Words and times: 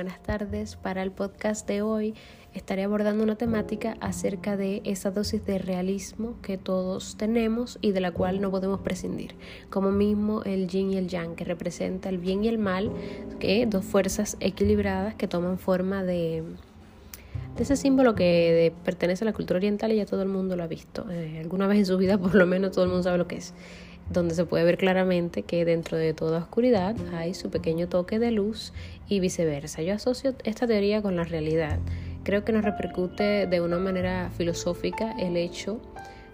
buenas 0.00 0.22
tardes. 0.22 0.76
Para 0.76 1.02
el 1.02 1.10
podcast 1.10 1.68
de 1.68 1.82
hoy 1.82 2.14
estaré 2.54 2.84
abordando 2.84 3.22
una 3.22 3.36
temática 3.36 3.98
acerca 4.00 4.56
de 4.56 4.80
esa 4.86 5.10
dosis 5.10 5.44
de 5.44 5.58
realismo 5.58 6.36
que 6.40 6.56
todos 6.56 7.18
tenemos 7.18 7.78
y 7.82 7.92
de 7.92 8.00
la 8.00 8.10
cual 8.10 8.40
no 8.40 8.50
podemos 8.50 8.80
prescindir, 8.80 9.34
como 9.68 9.90
mismo 9.90 10.42
el 10.44 10.68
yin 10.68 10.92
y 10.92 10.96
el 10.96 11.08
yang, 11.08 11.34
que 11.34 11.44
representa 11.44 12.08
el 12.08 12.16
bien 12.16 12.42
y 12.42 12.48
el 12.48 12.56
mal, 12.56 12.90
que 13.40 13.66
dos 13.66 13.84
fuerzas 13.84 14.38
equilibradas 14.40 15.16
que 15.16 15.28
toman 15.28 15.58
forma 15.58 16.02
de, 16.02 16.44
ese 17.58 17.76
símbolo 17.76 18.14
que 18.14 18.72
pertenece 18.86 19.24
a 19.24 19.26
la 19.26 19.34
cultura 19.34 19.58
oriental 19.58 19.92
y 19.92 19.96
ya 19.96 20.06
todo 20.06 20.22
el 20.22 20.30
mundo 20.30 20.56
lo 20.56 20.62
ha 20.62 20.66
visto. 20.66 21.04
Eh, 21.10 21.40
alguna 21.40 21.66
vez 21.66 21.80
en 21.80 21.84
su 21.84 21.98
vida 21.98 22.16
por 22.18 22.34
lo 22.34 22.46
menos 22.46 22.72
todo 22.72 22.84
el 22.84 22.88
mundo 22.88 23.02
sabe 23.02 23.18
lo 23.18 23.28
que 23.28 23.36
es 23.36 23.52
donde 24.10 24.34
se 24.34 24.44
puede 24.44 24.64
ver 24.64 24.76
claramente 24.76 25.42
que 25.42 25.64
dentro 25.64 25.96
de 25.96 26.12
toda 26.12 26.38
oscuridad 26.38 26.96
hay 27.14 27.32
su 27.32 27.48
pequeño 27.48 27.88
toque 27.88 28.18
de 28.18 28.32
luz 28.32 28.72
y 29.08 29.20
viceversa. 29.20 29.82
Yo 29.82 29.94
asocio 29.94 30.34
esta 30.44 30.66
teoría 30.66 31.00
con 31.00 31.16
la 31.16 31.24
realidad. 31.24 31.78
Creo 32.24 32.44
que 32.44 32.52
nos 32.52 32.64
repercute 32.64 33.46
de 33.46 33.60
una 33.60 33.78
manera 33.78 34.30
filosófica 34.36 35.12
el 35.18 35.36
hecho 35.36 35.80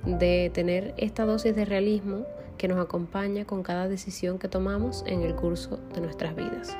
de 0.06 0.50
tener 0.54 0.94
esta 0.96 1.24
dosis 1.26 1.54
de 1.54 1.64
realismo 1.66 2.24
que 2.56 2.68
nos 2.68 2.82
acompaña 2.82 3.44
con 3.44 3.62
cada 3.62 3.88
decisión 3.88 4.38
que 4.38 4.48
tomamos 4.48 5.04
en 5.06 5.20
el 5.22 5.34
curso 5.34 5.78
de 5.94 6.00
nuestras 6.00 6.34
vidas. 6.34 6.76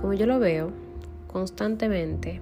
Como 0.00 0.12
yo 0.14 0.26
lo 0.26 0.40
veo, 0.40 0.72
constantemente 1.28 2.40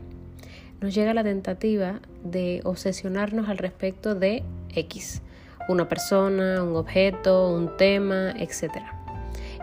nos 0.80 0.94
llega 0.94 1.12
la 1.12 1.22
tentativa 1.22 2.00
de 2.24 2.62
obsesionarnos 2.64 3.50
al 3.50 3.58
respecto 3.58 4.14
de 4.14 4.42
X 4.74 5.20
una 5.70 5.88
persona, 5.88 6.62
un 6.62 6.76
objeto, 6.76 7.50
un 7.50 7.76
tema, 7.76 8.32
etc. 8.32 8.82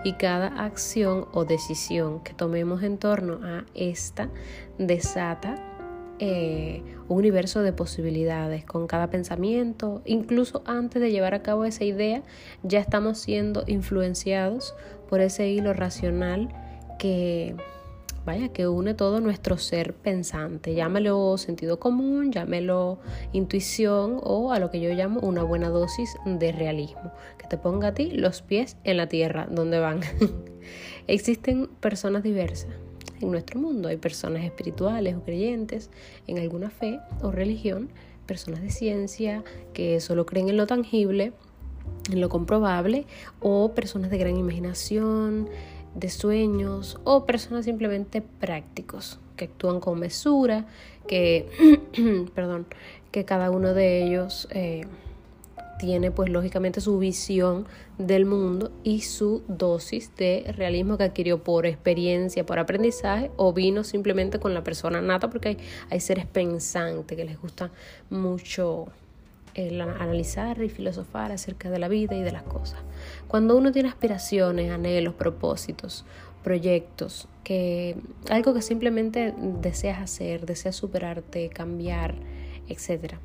Y 0.03 0.13
cada 0.13 0.47
acción 0.47 1.27
o 1.33 1.45
decisión 1.45 2.21
que 2.21 2.33
tomemos 2.33 2.83
en 2.83 2.97
torno 2.97 3.39
a 3.43 3.65
esta 3.73 4.29
desata 4.77 5.55
eh, 6.19 6.81
un 7.09 7.17
universo 7.17 7.61
de 7.61 7.73
posibilidades 7.73 8.65
con 8.65 8.87
cada 8.87 9.09
pensamiento. 9.09 10.01
Incluso 10.05 10.63
antes 10.65 11.01
de 11.01 11.11
llevar 11.11 11.33
a 11.35 11.43
cabo 11.43 11.65
esa 11.65 11.83
idea, 11.83 12.23
ya 12.63 12.79
estamos 12.79 13.19
siendo 13.19 13.63
influenciados 13.67 14.73
por 15.09 15.21
ese 15.21 15.47
hilo 15.49 15.73
racional 15.73 16.49
que 16.97 17.55
vaya, 18.27 18.49
que 18.49 18.67
une 18.67 18.93
todo 18.93 19.21
nuestro 19.21 19.57
ser 19.57 19.93
pensante. 19.93 20.75
Llámelo 20.75 21.37
sentido 21.37 21.79
común, 21.79 22.31
llámelo 22.31 22.99
intuición 23.31 24.19
o 24.21 24.51
a 24.51 24.59
lo 24.59 24.69
que 24.69 24.81
yo 24.81 24.89
llamo 24.89 25.21
una 25.21 25.43
buena 25.43 25.69
dosis 25.69 26.17
de 26.25 26.51
realismo, 26.51 27.13
que 27.37 27.47
te 27.47 27.57
ponga 27.57 27.87
a 27.87 27.93
ti 27.93 28.11
los 28.11 28.41
pies 28.41 28.75
en 28.83 28.97
la 28.97 29.07
tierra, 29.07 29.47
donde 29.49 29.79
van. 29.79 30.01
Existen 31.07 31.67
personas 31.79 32.21
diversas 32.21 32.69
en 33.21 33.31
nuestro 33.31 33.61
mundo. 33.61 33.87
Hay 33.87 33.97
personas 33.97 34.43
espirituales 34.43 35.15
o 35.15 35.23
creyentes 35.23 35.89
en 36.27 36.37
alguna 36.37 36.69
fe 36.69 36.99
o 37.21 37.31
religión, 37.31 37.89
personas 38.25 38.61
de 38.61 38.71
ciencia 38.71 39.45
que 39.73 40.01
solo 40.01 40.25
creen 40.25 40.49
en 40.49 40.57
lo 40.57 40.67
tangible, 40.67 41.31
en 42.11 42.19
lo 42.19 42.27
comprobable, 42.27 43.05
o 43.39 43.73
personas 43.73 44.11
de 44.11 44.17
gran 44.17 44.35
imaginación, 44.35 45.47
de 45.97 46.09
sueños 46.09 46.99
o 47.03 47.25
personas 47.25 47.65
simplemente 47.65 48.21
prácticos 48.21 49.19
que 49.35 49.45
actúan 49.45 49.79
con 49.79 49.99
mesura, 49.99 50.65
que, 51.07 51.47
perdón, 52.35 52.67
que 53.11 53.25
cada 53.25 53.49
uno 53.49 53.73
de 53.73 54.03
ellos 54.03 54.47
eh, 54.51 54.85
tiene 55.79 56.11
pues 56.11 56.29
lógicamente 56.29 56.81
su 56.81 56.99
visión 56.99 57.67
del 57.97 58.25
mundo 58.25 58.71
y 58.83 59.01
su 59.01 59.43
dosis 59.47 60.15
de 60.15 60.53
realismo 60.55 60.97
que 60.97 61.05
adquirió 61.05 61.43
por 61.43 61.65
experiencia, 61.65 62.45
por 62.45 62.59
aprendizaje 62.59 63.31
o 63.35 63.53
vino 63.53 63.83
simplemente 63.83 64.39
con 64.39 64.53
la 64.53 64.63
persona 64.63 65.01
nata 65.01 65.29
porque 65.29 65.49
hay, 65.49 65.57
hay 65.89 65.99
seres 65.99 66.25
pensantes 66.25 67.17
que 67.17 67.25
les 67.25 67.39
gusta 67.39 67.71
mucho 68.09 68.87
analizar 69.57 70.61
y 70.61 70.69
filosofar 70.69 71.31
acerca 71.31 71.69
de 71.69 71.79
la 71.79 71.87
vida 71.87 72.15
y 72.15 72.21
de 72.21 72.31
las 72.31 72.43
cosas. 72.43 72.79
Cuando 73.27 73.57
uno 73.57 73.71
tiene 73.71 73.89
aspiraciones, 73.89 74.71
anhelos, 74.71 75.15
propósitos, 75.15 76.05
proyectos, 76.43 77.27
que 77.43 77.97
algo 78.29 78.53
que 78.53 78.61
simplemente 78.61 79.33
deseas 79.61 79.99
hacer, 79.99 80.45
deseas 80.45 80.75
superarte, 80.75 81.49
cambiar, 81.49 82.15
etc. 82.67 83.15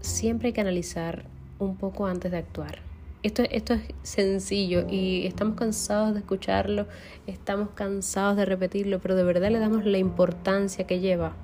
Siempre 0.00 0.48
hay 0.48 0.52
que 0.52 0.60
analizar 0.60 1.24
un 1.58 1.76
poco 1.76 2.06
antes 2.06 2.30
de 2.30 2.38
actuar. 2.38 2.78
Esto 3.22 3.44
es 3.44 3.62
sencillo 4.02 4.84
y 4.90 5.26
estamos 5.26 5.56
cansados 5.56 6.12
de 6.14 6.20
escucharlo, 6.20 6.86
estamos 7.28 7.68
cansados 7.74 8.36
de 8.36 8.44
repetirlo, 8.44 9.00
pero 9.00 9.14
de 9.14 9.22
verdad 9.22 9.50
le 9.50 9.60
damos 9.60 9.84
la 9.84 9.98
importancia 9.98 10.86
que 10.88 10.98
lleva 10.98 11.36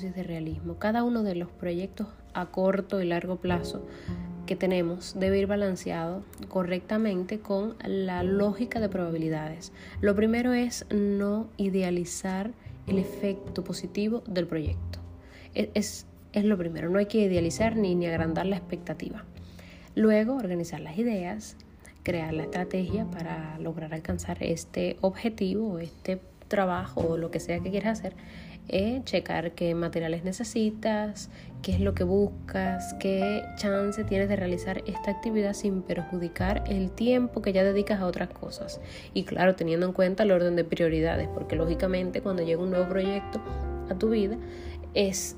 de 0.00 0.22
realismo. 0.22 0.78
Cada 0.78 1.04
uno 1.04 1.22
de 1.22 1.34
los 1.34 1.50
proyectos 1.50 2.06
a 2.32 2.46
corto 2.46 3.02
y 3.02 3.06
largo 3.06 3.36
plazo 3.36 3.86
que 4.46 4.56
tenemos 4.56 5.14
debe 5.18 5.38
ir 5.38 5.46
balanceado 5.46 6.24
correctamente 6.48 7.40
con 7.40 7.76
la 7.84 8.22
lógica 8.22 8.80
de 8.80 8.88
probabilidades. 8.88 9.70
Lo 10.00 10.16
primero 10.16 10.54
es 10.54 10.86
no 10.90 11.48
idealizar 11.58 12.52
el 12.86 12.98
efecto 12.98 13.64
positivo 13.64 14.22
del 14.26 14.46
proyecto. 14.46 14.98
E-, 15.54 15.70
es, 15.74 16.06
es, 16.32 16.44
lo 16.44 16.56
primero, 16.56 16.88
no 16.88 16.98
hay 16.98 17.06
que 17.06 17.18
idealizar 17.18 17.76
ni, 17.76 17.94
ni 17.94 18.06
agrandar 18.06 18.46
la 18.46 18.56
expectativa. 18.56 19.24
Luego, 19.94 20.36
organizar 20.36 20.80
las 20.80 20.96
ideas, 20.96 21.56
crear 22.02 22.32
la 22.32 22.44
estrategia 22.44 23.04
para 23.10 23.58
lograr 23.58 23.92
alcanzar 23.92 24.42
este 24.42 24.96
objetivo, 25.02 25.78
este 25.78 26.18
trabajo 26.48 27.00
o 27.00 27.16
lo 27.16 27.30
que 27.30 27.40
sea 27.40 27.60
que 27.60 27.70
quieras 27.70 27.98
hacer 27.98 28.14
eh, 28.68 29.02
checar 29.04 29.52
qué 29.52 29.74
materiales 29.74 30.24
necesitas, 30.24 31.30
qué 31.62 31.72
es 31.72 31.80
lo 31.80 31.94
que 31.94 32.04
buscas, 32.04 32.94
qué 32.94 33.42
chance 33.56 34.04
tienes 34.04 34.28
de 34.28 34.36
realizar 34.36 34.82
esta 34.86 35.10
actividad 35.10 35.52
sin 35.52 35.82
perjudicar 35.82 36.64
el 36.68 36.90
tiempo 36.90 37.42
que 37.42 37.52
ya 37.52 37.64
dedicas 37.64 38.00
a 38.00 38.06
otras 38.06 38.28
cosas. 38.28 38.80
Y 39.14 39.24
claro, 39.24 39.54
teniendo 39.54 39.86
en 39.86 39.92
cuenta 39.92 40.22
el 40.22 40.32
orden 40.32 40.56
de 40.56 40.64
prioridades, 40.64 41.28
porque 41.28 41.56
lógicamente 41.56 42.20
cuando 42.20 42.42
llega 42.42 42.62
un 42.62 42.70
nuevo 42.70 42.88
proyecto 42.88 43.40
a 43.90 43.94
tu 43.94 44.10
vida 44.10 44.36
es, 44.94 45.36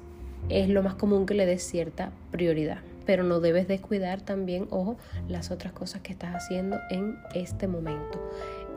es 0.49 0.69
lo 0.69 0.83
más 0.83 0.95
común 0.95 1.27
que 1.27 1.35
le 1.35 1.47
des 1.47 1.63
cierta 1.63 2.11
prioridad. 2.31 2.79
Pero 3.07 3.23
no 3.23 3.41
debes 3.41 3.69
descuidar 3.69 4.23
también, 4.23 4.67
ojo, 4.71 4.97
las 5.29 5.51
otras 5.51 5.73
cosas 5.73 6.01
que 6.01 6.13
estás 6.13 6.35
haciendo 6.35 6.79
en 6.91 7.19
este 7.35 7.69
momento. 7.69 8.19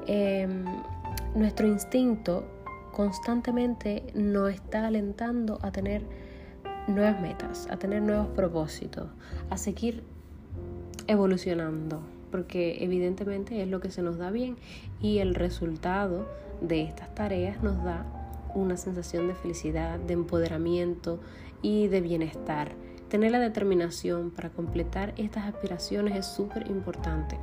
Em, 0.05 0.65
nuestro 1.35 1.67
instinto 1.67 2.45
constantemente 2.97 4.11
nos 4.15 4.51
está 4.51 4.87
alentando 4.87 5.59
a 5.61 5.71
tener 5.71 6.01
nuevas 6.87 7.21
metas, 7.21 7.67
a 7.69 7.77
tener 7.77 8.01
nuevos 8.01 8.25
propósitos, 8.29 9.07
a 9.51 9.57
seguir 9.57 10.01
evolucionando, 11.05 12.01
porque 12.31 12.83
evidentemente 12.83 13.61
es 13.61 13.67
lo 13.67 13.81
que 13.81 13.91
se 13.91 14.01
nos 14.01 14.17
da 14.17 14.31
bien 14.31 14.57
y 14.99 15.19
el 15.19 15.35
resultado 15.35 16.27
de 16.59 16.81
estas 16.81 17.13
tareas 17.13 17.61
nos 17.61 17.83
da 17.83 18.03
una 18.55 18.77
sensación 18.77 19.27
de 19.27 19.35
felicidad, 19.35 19.99
de 19.99 20.13
empoderamiento 20.13 21.19
y 21.61 21.89
de 21.89 22.01
bienestar. 22.01 22.71
Tener 23.09 23.31
la 23.31 23.39
determinación 23.39 24.31
para 24.31 24.49
completar 24.49 25.13
estas 25.17 25.45
aspiraciones 25.45 26.17
es 26.17 26.25
súper 26.25 26.67
importante. 26.67 27.37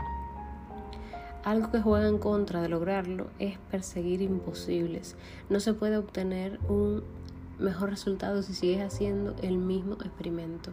Algo 1.44 1.70
que 1.70 1.82
juega 1.82 2.08
en 2.08 2.16
contra 2.16 2.62
de 2.62 2.70
lograrlo 2.70 3.26
es 3.38 3.58
perseguir 3.70 4.22
imposibles. 4.22 5.14
No 5.50 5.60
se 5.60 5.74
puede 5.74 5.98
obtener 5.98 6.58
un 6.70 7.04
mejor 7.58 7.90
resultado 7.90 8.42
si 8.42 8.54
sigues 8.54 8.80
haciendo 8.80 9.36
el 9.42 9.58
mismo 9.58 9.94
experimento. 9.94 10.72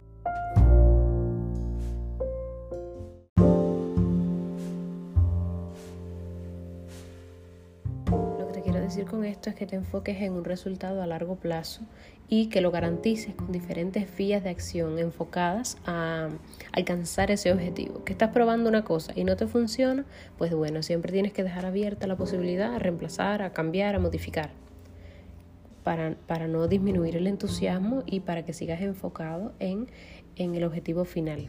Decir 8.96 9.10
con 9.10 9.24
esto 9.24 9.48
es 9.48 9.56
que 9.56 9.66
te 9.66 9.76
enfoques 9.76 10.20
en 10.20 10.34
un 10.34 10.44
resultado 10.44 11.02
a 11.02 11.06
largo 11.06 11.36
plazo 11.36 11.80
y 12.28 12.48
que 12.48 12.60
lo 12.60 12.70
garantices 12.70 13.34
con 13.34 13.50
diferentes 13.50 14.14
vías 14.16 14.44
de 14.44 14.50
acción 14.50 14.98
enfocadas 14.98 15.78
a 15.86 16.28
alcanzar 16.72 17.30
ese 17.30 17.52
objetivo. 17.52 18.04
Que 18.04 18.12
estás 18.12 18.30
probando 18.30 18.68
una 18.68 18.84
cosa 18.84 19.12
y 19.16 19.24
no 19.24 19.34
te 19.36 19.46
funciona, 19.46 20.04
pues 20.36 20.52
bueno, 20.52 20.82
siempre 20.82 21.10
tienes 21.10 21.32
que 21.32 21.42
dejar 21.42 21.64
abierta 21.64 22.06
la 22.06 22.16
posibilidad 22.16 22.74
a 22.74 22.78
reemplazar, 22.78 23.40
a 23.40 23.54
cambiar, 23.54 23.94
a 23.94 23.98
modificar. 23.98 24.50
Para, 25.84 26.14
para 26.26 26.46
no 26.46 26.68
disminuir 26.68 27.16
el 27.16 27.26
entusiasmo 27.26 28.02
y 28.06 28.20
para 28.20 28.44
que 28.44 28.52
sigas 28.52 28.82
enfocado 28.82 29.52
en, 29.58 29.88
en 30.36 30.54
el 30.54 30.64
objetivo 30.64 31.04
final. 31.04 31.48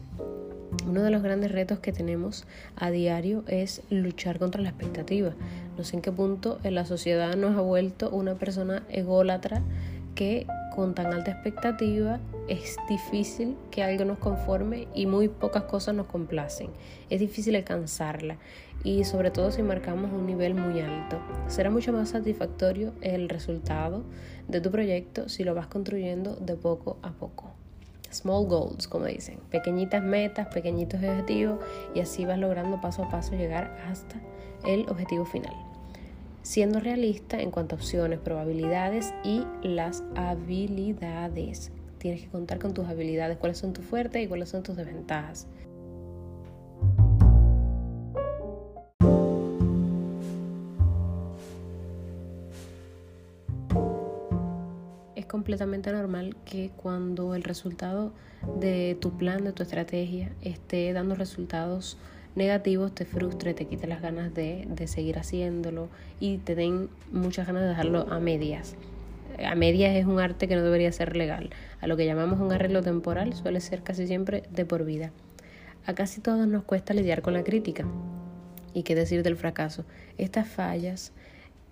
Uno 0.88 1.02
de 1.02 1.10
los 1.10 1.22
grandes 1.22 1.52
retos 1.52 1.78
que 1.78 1.92
tenemos 1.92 2.46
a 2.76 2.90
diario 2.90 3.44
es 3.46 3.82
luchar 3.90 4.38
contra 4.38 4.60
la 4.60 4.70
expectativa. 4.70 5.32
No 5.78 5.84
sé 5.84 5.96
en 5.96 6.02
qué 6.02 6.12
punto 6.12 6.58
la 6.62 6.84
sociedad 6.84 7.36
nos 7.36 7.56
ha 7.56 7.60
vuelto 7.60 8.10
una 8.10 8.34
persona 8.34 8.82
ególatra 8.90 9.62
que 10.14 10.46
con 10.74 10.94
tan 10.94 11.12
alta 11.12 11.30
expectativa 11.30 12.20
es 12.48 12.76
difícil 12.88 13.56
que 13.70 13.82
algo 13.82 14.04
nos 14.04 14.18
conforme 14.18 14.88
y 14.94 15.06
muy 15.06 15.28
pocas 15.28 15.64
cosas 15.64 15.94
nos 15.94 16.06
complacen. 16.06 16.70
Es 17.08 17.20
difícil 17.20 17.56
alcanzarla 17.56 18.36
y 18.82 19.04
sobre 19.04 19.30
todo 19.30 19.50
si 19.50 19.62
marcamos 19.62 20.12
un 20.12 20.26
nivel 20.26 20.54
muy 20.54 20.80
alto. 20.80 21.18
Será 21.46 21.70
mucho 21.70 21.92
más 21.92 22.10
satisfactorio 22.10 22.92
el 23.00 23.28
resultado 23.28 24.02
de 24.48 24.60
tu 24.60 24.70
proyecto 24.70 25.28
si 25.28 25.44
lo 25.44 25.54
vas 25.54 25.68
construyendo 25.68 26.36
de 26.36 26.56
poco 26.56 26.98
a 27.02 27.12
poco. 27.12 27.63
Small 28.14 28.46
goals, 28.46 28.86
como 28.88 29.06
dicen, 29.06 29.38
pequeñitas 29.50 30.02
metas, 30.02 30.46
pequeñitos 30.48 31.00
objetivos 31.02 31.58
y 31.94 32.00
así 32.00 32.24
vas 32.24 32.38
logrando 32.38 32.80
paso 32.80 33.02
a 33.02 33.10
paso 33.10 33.34
llegar 33.34 33.76
hasta 33.88 34.20
el 34.66 34.88
objetivo 34.88 35.24
final. 35.24 35.54
Siendo 36.42 36.78
realista 36.78 37.40
en 37.40 37.50
cuanto 37.50 37.74
a 37.74 37.78
opciones, 37.78 38.20
probabilidades 38.20 39.14
y 39.24 39.44
las 39.62 40.04
habilidades 40.14 41.72
tienes 41.98 42.20
que 42.20 42.28
contar 42.28 42.58
con 42.58 42.74
tus 42.74 42.86
habilidades, 42.86 43.38
cuáles 43.38 43.56
son 43.56 43.72
tus 43.72 43.84
fuertes 43.84 44.22
y 44.22 44.26
cuáles 44.26 44.50
son 44.50 44.62
tus 44.62 44.76
desventajas. 44.76 45.46
Completamente 55.44 55.92
normal 55.92 56.34
que 56.46 56.70
cuando 56.74 57.34
el 57.34 57.42
resultado 57.42 58.14
de 58.58 58.96
tu 58.98 59.18
plan, 59.18 59.44
de 59.44 59.52
tu 59.52 59.62
estrategia, 59.62 60.32
esté 60.40 60.90
dando 60.94 61.16
resultados 61.16 61.98
negativos, 62.34 62.94
te 62.94 63.04
frustre, 63.04 63.52
te 63.52 63.66
quite 63.66 63.86
las 63.86 64.00
ganas 64.00 64.32
de, 64.32 64.64
de 64.66 64.86
seguir 64.86 65.18
haciéndolo 65.18 65.90
y 66.18 66.38
te 66.38 66.54
den 66.54 66.88
muchas 67.12 67.46
ganas 67.46 67.60
de 67.64 67.68
dejarlo 67.68 68.10
a 68.10 68.20
medias 68.20 68.74
a 69.44 69.54
medias 69.54 69.94
es 69.96 70.06
un 70.06 70.18
arte 70.18 70.48
que 70.48 70.54
no 70.54 70.62
debería 70.62 70.92
ser 70.92 71.16
legal. 71.16 71.50
A 71.80 71.88
lo 71.88 71.96
que 71.96 72.06
llamamos 72.06 72.38
un 72.40 72.52
arreglo 72.52 72.82
temporal 72.82 73.34
suele 73.34 73.60
ser 73.60 73.82
casi 73.82 74.06
siempre 74.06 74.44
de 74.50 74.64
por 74.64 74.84
vida. 74.84 75.10
A 75.84 75.92
casi 75.92 76.20
todos 76.20 76.46
nos 76.46 76.62
cuesta 76.62 76.94
lidiar 76.94 77.20
con 77.20 77.34
la 77.34 77.42
crítica. 77.42 77.84
¿Y 78.74 78.84
qué 78.84 78.94
decir 78.94 79.24
del 79.24 79.36
fracaso? 79.36 79.84
Estas 80.16 80.48
fallas 80.48 81.12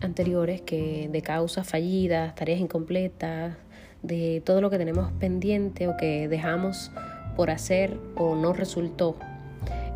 anteriores 0.04 0.60
que 0.60 1.08
de 1.10 1.22
causas 1.22 1.68
fallidas, 1.68 2.34
tareas 2.34 2.60
incompletas, 2.60 3.54
de 4.02 4.42
todo 4.44 4.60
lo 4.60 4.70
que 4.70 4.78
tenemos 4.78 5.12
pendiente 5.12 5.88
o 5.88 5.96
que 5.96 6.28
dejamos 6.28 6.90
por 7.36 7.50
hacer 7.50 7.98
o 8.16 8.34
no 8.34 8.52
resultó. 8.52 9.16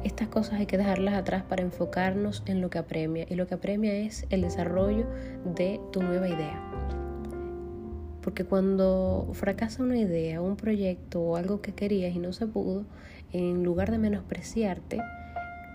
Estas 0.05 0.29
cosas 0.29 0.61
hay 0.61 0.67
que 0.67 0.79
dejarlas 0.79 1.15
atrás 1.15 1.43
para 1.43 1.63
enfocarnos 1.63 2.43
en 2.47 2.61
lo 2.61 2.71
que 2.71 2.79
apremia 2.79 3.27
y 3.29 3.35
lo 3.35 3.47
que 3.47 3.55
apremia 3.55 3.95
es 3.95 4.27
el 4.31 4.43
desarrollo 4.43 5.07
de 5.45 5.81
tu 5.93 6.03
nueva 6.03 6.29
idea. 6.29 6.63
Porque 8.23 8.45
cuando 8.45 9.29
fracasa 9.33 9.83
una 9.83 9.99
idea, 9.99 10.41
un 10.41 10.57
proyecto 10.57 11.21
o 11.21 11.37
algo 11.37 11.61
que 11.61 11.75
querías 11.75 12.15
y 12.15 12.19
no 12.19 12.33
se 12.33 12.47
pudo, 12.47 12.85
en 13.33 13.65
lugar 13.65 13.91
de 13.91 13.99
menospreciarte, 13.99 15.01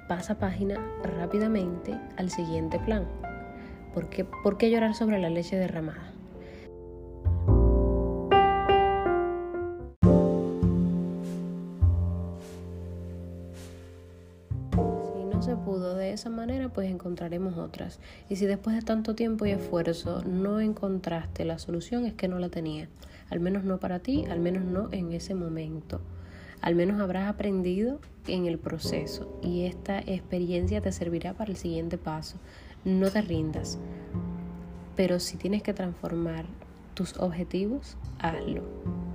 pasa 0.08 0.40
página 0.40 0.76
rápidamente 1.04 1.98
al 2.18 2.30
siguiente 2.30 2.80
plan. 2.80 3.06
¿Por 3.94 4.10
qué, 4.10 4.26
¿Por 4.26 4.58
qué 4.58 4.70
llorar 4.70 4.96
sobre 4.96 5.20
la 5.20 5.30
leche 5.30 5.58
derramada? 5.58 6.12
se 15.42 15.56
pudo 15.56 15.96
de 15.96 16.14
esa 16.14 16.30
manera, 16.30 16.70
pues 16.70 16.90
encontraremos 16.90 17.58
otras. 17.58 18.00
Y 18.30 18.36
si 18.36 18.46
después 18.46 18.76
de 18.76 18.84
tanto 18.84 19.16
tiempo 19.16 19.46
y 19.46 19.52
esfuerzo 19.52 20.24
no 20.24 20.60
encontraste 20.60 21.46
la 21.46 21.58
solución, 21.58 22.06
es 22.06 22.14
que 22.14 22.28
no 22.28 22.38
la 22.38 22.50
tenía. 22.50 22.88
Al 23.30 23.40
menos 23.40 23.64
no 23.64 23.80
para 23.80 24.00
ti, 24.00 24.26
al 24.30 24.40
menos 24.40 24.64
no 24.64 24.90
en 24.92 25.12
ese 25.14 25.34
momento. 25.34 26.02
Al 26.62 26.76
menos 26.76 27.02
habrás 27.02 27.28
aprendido 27.28 28.00
en 28.28 28.46
el 28.46 28.60
proceso 28.60 29.40
y 29.42 29.64
esta 29.66 30.00
experiencia 30.00 30.80
te 30.80 30.92
servirá 30.92 31.34
para 31.34 31.50
el 31.50 31.58
siguiente 31.58 31.98
paso. 31.98 32.38
No 32.84 33.12
te 33.12 33.22
rindas. 33.22 33.78
Pero 34.96 35.20
si 35.20 35.38
tienes 35.38 35.62
que 35.64 35.74
transformar 35.74 36.46
tus 36.94 37.18
objetivos, 37.18 37.98
hazlo. 38.20 38.64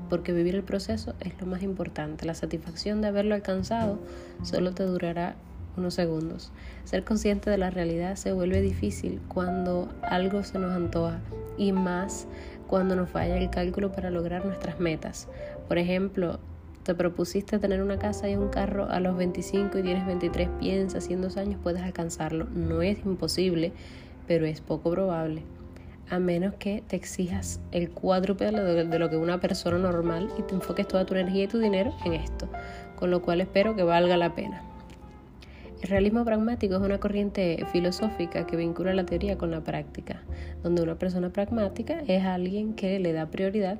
Porque 0.09 0.33
vivir 0.33 0.55
el 0.55 0.63
proceso 0.63 1.15
es 1.21 1.39
lo 1.41 1.47
más 1.47 1.63
importante. 1.63 2.27
La 2.27 2.35
satisfacción 2.35 3.01
de 3.01 3.09
haberlo 3.09 3.35
alcanzado 3.35 3.99
solo 4.43 4.73
te 4.73 4.85
durará 4.85 5.35
unos 5.77 5.95
segundos. 5.95 6.53
Ser 6.85 7.05
consciente 7.05 7.51
de 7.51 7.59
la 7.59 7.71
realidad 7.71 8.17
se 8.17 8.33
vuelve 8.33 8.61
difícil 8.61 9.21
cuando 9.29 9.89
algo 10.03 10.43
se 10.45 10.59
nos 10.59 10.73
antoja 10.73 11.21
y 11.59 11.73
más 11.73 12.27
cuando 12.67 12.97
nos 12.97 13.11
falla 13.11 13.37
el 13.37 13.51
cálculo 13.51 13.93
para 13.93 14.11
lograr 14.11 14.45
nuestras 14.45 14.81
metas. 14.81 15.29
Por 15.69 15.79
ejemplo, 15.79 16.39
te 16.87 16.95
propusiste 16.95 17.59
tener 17.59 17.83
una 17.83 17.99
casa 17.99 18.31
y 18.31 18.37
un 18.37 18.49
carro 18.49 18.89
a 18.89 19.01
los 19.01 19.17
25 19.17 19.79
y 19.79 19.83
tienes 19.83 20.07
23, 20.07 20.49
piensas, 20.61 21.11
y 21.11 21.15
en 21.15 21.21
dos 21.21 21.37
años 21.37 21.59
puedes 21.61 21.83
alcanzarlo. 21.83 22.47
No 22.55 22.81
es 22.81 23.05
imposible, 23.05 23.73
pero 24.29 24.47
es 24.47 24.61
poco 24.61 24.93
probable. 24.93 25.43
A 26.09 26.21
menos 26.21 26.55
que 26.55 26.85
te 26.87 26.95
exijas 26.95 27.61
el 27.73 27.91
cuádruple 27.91 28.53
de 28.53 28.99
lo 29.01 29.11
que 29.11 29.17
una 29.17 29.41
persona 29.41 29.79
normal 29.79 30.31
y 30.39 30.43
te 30.43 30.55
enfoques 30.55 30.87
toda 30.87 31.05
tu 31.05 31.15
energía 31.15 31.45
y 31.45 31.49
tu 31.49 31.59
dinero 31.59 31.93
en 32.05 32.13
esto. 32.13 32.49
Con 32.95 33.11
lo 33.11 33.21
cual 33.21 33.41
espero 33.41 33.75
que 33.75 33.83
valga 33.83 34.17
la 34.17 34.37
pena. 34.37 34.63
El 35.83 35.89
realismo 35.89 36.25
pragmático 36.25 36.77
es 36.77 36.81
una 36.81 37.01
corriente 37.01 37.67
filosófica 37.73 38.47
que 38.47 38.57
vincula 38.57 38.95
la 38.95 39.05
teoría 39.05 39.37
con 39.37 39.51
la 39.51 39.63
práctica, 39.63 40.23
donde 40.63 40.83
una 40.83 40.95
persona 40.95 41.31
pragmática 41.31 42.01
es 42.07 42.25
alguien 42.25 42.75
que 42.75 43.01
le 43.01 43.13
da 43.13 43.27
prioridad 43.27 43.79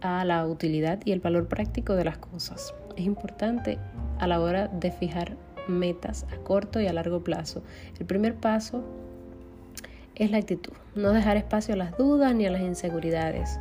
a 0.00 0.24
la 0.24 0.46
utilidad 0.46 1.00
y 1.04 1.12
el 1.12 1.20
valor 1.20 1.48
práctico 1.48 1.94
de 1.94 2.04
las 2.04 2.18
cosas. 2.18 2.74
Es 2.96 3.04
importante 3.04 3.78
a 4.18 4.26
la 4.26 4.40
hora 4.40 4.68
de 4.68 4.90
fijar 4.90 5.36
metas 5.68 6.26
a 6.32 6.36
corto 6.38 6.80
y 6.80 6.86
a 6.86 6.92
largo 6.92 7.22
plazo. 7.22 7.62
El 7.98 8.06
primer 8.06 8.34
paso 8.34 8.84
es 10.14 10.30
la 10.30 10.38
actitud, 10.38 10.72
no 10.94 11.12
dejar 11.12 11.36
espacio 11.36 11.74
a 11.74 11.76
las 11.76 11.96
dudas 11.96 12.34
ni 12.34 12.46
a 12.46 12.50
las 12.50 12.62
inseguridades. 12.62 13.60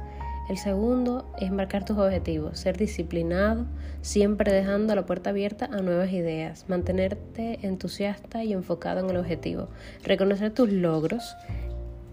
El 0.50 0.58
segundo 0.58 1.30
es 1.40 1.52
marcar 1.52 1.84
tus 1.84 1.98
objetivos, 1.98 2.58
ser 2.60 2.78
disciplinado, 2.78 3.66
siempre 4.02 4.54
dejando 4.54 4.96
la 4.96 5.06
puerta 5.06 5.32
abierta 5.32 5.66
a 5.66 5.82
nuevas 5.82 6.12
ideas, 6.14 6.66
mantenerte 6.70 7.60
entusiasta 7.68 8.44
y 8.46 8.54
enfocado 8.54 9.02
en 9.02 9.10
el 9.10 9.18
objetivo, 9.18 9.68
reconocer 10.04 10.54
tus 10.54 10.72
logros 10.72 11.36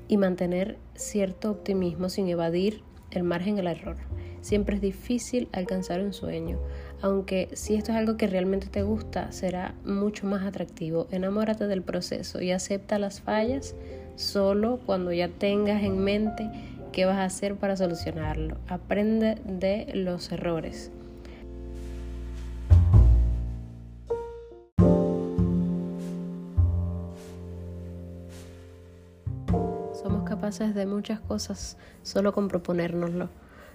y 0.08 0.16
mantener 0.16 0.78
cierto 0.94 1.52
optimismo 1.52 2.08
sin 2.08 2.28
evadir 2.28 2.82
el 3.18 3.24
margen 3.24 3.56
del 3.56 3.66
error. 3.66 3.96
Siempre 4.40 4.76
es 4.76 4.82
difícil 4.82 5.48
alcanzar 5.52 6.00
un 6.00 6.12
sueño, 6.12 6.58
aunque 7.00 7.48
si 7.54 7.74
esto 7.74 7.92
es 7.92 7.98
algo 7.98 8.16
que 8.16 8.26
realmente 8.26 8.66
te 8.66 8.82
gusta, 8.82 9.32
será 9.32 9.74
mucho 9.84 10.26
más 10.26 10.44
atractivo. 10.44 11.06
Enamórate 11.10 11.66
del 11.66 11.82
proceso 11.82 12.42
y 12.42 12.50
acepta 12.50 12.98
las 12.98 13.20
fallas 13.20 13.74
solo 14.16 14.80
cuando 14.84 15.12
ya 15.12 15.28
tengas 15.28 15.82
en 15.82 15.98
mente 15.98 16.50
qué 16.92 17.06
vas 17.06 17.16
a 17.16 17.24
hacer 17.24 17.56
para 17.56 17.76
solucionarlo. 17.76 18.56
Aprende 18.68 19.36
de 19.44 19.90
los 19.94 20.30
errores. 20.30 20.92
Somos 30.04 30.28
capaces 30.28 30.74
de 30.74 30.84
muchas 30.84 31.18
cosas 31.18 31.78
solo 32.02 32.34
con 32.34 32.48
proponérnoslo. 32.48 33.30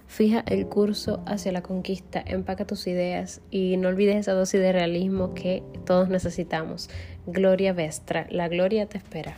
Fija 0.06 0.44
el 0.46 0.68
curso 0.68 1.24
hacia 1.26 1.50
la 1.50 1.60
conquista, 1.60 2.22
empaca 2.24 2.64
tus 2.64 2.86
ideas 2.86 3.40
y 3.50 3.76
no 3.78 3.88
olvides 3.88 4.14
esa 4.14 4.32
dosis 4.34 4.60
de 4.60 4.70
realismo 4.70 5.34
que 5.34 5.64
todos 5.84 6.08
necesitamos. 6.08 6.88
Gloria 7.26 7.72
Vestra, 7.72 8.28
la 8.30 8.46
gloria 8.46 8.86
te 8.86 8.98
espera. 8.98 9.34